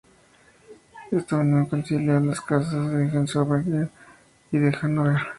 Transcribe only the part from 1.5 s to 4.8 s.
reconcilió a las casas de Hohenzollern y de